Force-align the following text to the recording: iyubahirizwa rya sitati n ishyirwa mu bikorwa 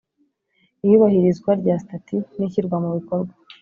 iyubahirizwa 0.85 1.51
rya 1.61 1.75
sitati 1.81 2.15
n 2.37 2.39
ishyirwa 2.47 2.75
mu 2.83 2.89
bikorwa 2.97 3.33